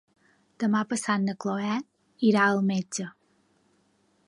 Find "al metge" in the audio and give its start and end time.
2.55-3.09